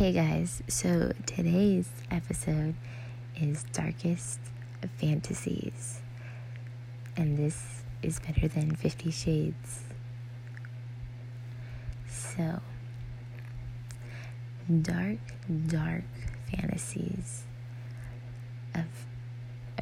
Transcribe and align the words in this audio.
Hey 0.00 0.12
guys, 0.12 0.62
so 0.66 1.12
today's 1.26 1.90
episode 2.10 2.74
is 3.38 3.64
Darkest 3.64 4.40
Fantasies, 4.96 6.00
and 7.18 7.36
this 7.36 7.82
is 8.02 8.18
better 8.18 8.48
than 8.48 8.76
Fifty 8.76 9.10
Shades. 9.10 9.82
So, 12.08 12.60
dark, 14.80 15.18
dark 15.66 16.04
fantasies 16.50 17.44
of 18.74 18.86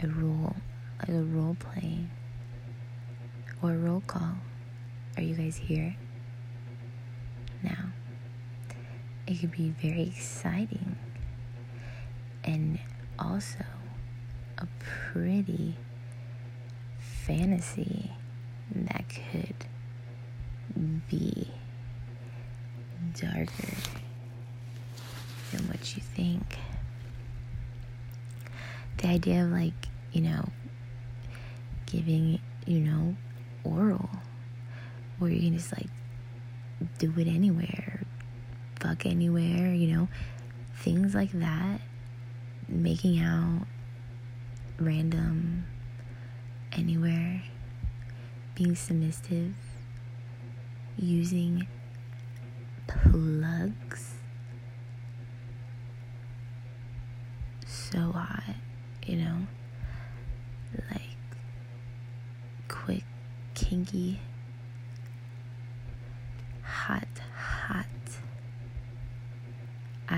a 0.03 0.09
role, 0.09 0.57
like 0.99 1.11
a 1.11 1.23
role 1.23 1.57
play 1.61 2.01
or 3.63 3.75
a 3.75 3.79
roll 3.79 4.03
call. 4.05 4.35
Are 5.17 5.23
you 5.23 5.37
guys 5.37 5.59
here? 5.59 5.95
Now, 7.63 7.93
it 9.29 9.41
could 9.41 9.51
be 9.51 9.75
very 9.83 10.03
exciting 10.03 10.97
and 12.45 12.79
also 13.19 13.65
a 14.57 14.67
pretty 14.81 15.77
fantasy 16.99 18.11
that 18.75 19.05
could 19.31 19.67
be 21.11 21.51
darker 23.21 23.75
than 25.53 25.69
what 25.69 25.95
you 25.95 26.03
think. 26.03 26.59
The 28.97 29.09
idea 29.09 29.45
of 29.45 29.51
like, 29.51 29.75
you 30.13 30.23
know, 30.23 30.49
giving, 31.85 32.41
you 32.67 32.81
know, 32.81 33.15
oral 33.63 34.09
where 35.19 35.31
you 35.31 35.41
can 35.41 35.59
just 35.59 35.73
like 35.73 35.91
do 36.99 37.13
it 37.19 37.27
anywhere, 37.29 37.98
fuck 38.81 39.07
anywhere, 39.07 39.73
you 39.73 39.95
know, 39.95 40.09
things 40.77 41.15
like 41.15 41.33
that. 41.33 41.81
Making 42.69 43.21
out 43.21 43.67
random 44.79 45.67
anywhere, 46.73 47.43
being 48.55 48.75
submissive, 48.75 49.55
using 50.99 51.67
plugs. 52.87 54.15
So 57.67 58.13
hot, 58.13 58.55
you 59.07 59.17
know, 59.17 59.47
like 60.91 61.17
quick, 62.69 63.05
kinky, 63.55 64.21
hot, 66.63 67.09
hot, 67.35 67.87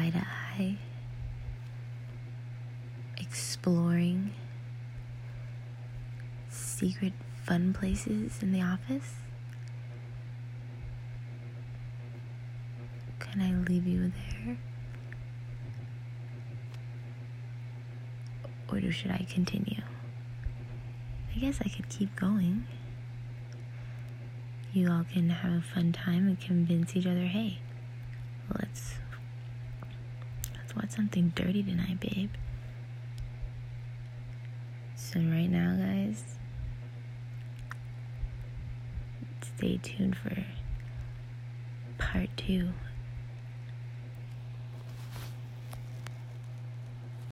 eye 0.00 0.10
to 0.10 0.18
eye, 0.18 0.76
exploring 3.18 4.32
secret 6.48 7.12
fun 7.44 7.72
places 7.72 8.42
in 8.42 8.52
the 8.52 8.62
office. 8.62 9.14
Can 13.18 13.42
I 13.42 13.52
leave 13.68 13.86
you 13.86 14.10
there? 14.44 14.56
Or 18.72 18.92
should 18.92 19.10
I 19.10 19.26
continue? 19.28 19.82
I 21.34 21.38
guess 21.38 21.60
I 21.60 21.68
could 21.68 21.88
keep 21.88 22.16
going. 22.16 22.66
You 24.72 24.90
all 24.90 25.04
can 25.12 25.28
have 25.30 25.52
a 25.52 25.60
fun 25.60 25.92
time 25.92 26.28
and 26.28 26.40
convince 26.40 26.96
each 26.96 27.06
other, 27.06 27.26
hey, 27.26 27.58
let's 28.58 28.94
watch 30.76 30.90
something 30.90 31.32
dirty 31.34 31.62
tonight, 31.62 32.00
babe. 32.00 32.30
So 34.96 35.20
right 35.20 35.48
now, 35.48 35.76
guys, 35.76 36.22
stay 39.56 39.78
tuned 39.82 40.16
for 40.16 40.44
part 41.98 42.28
two 42.36 42.72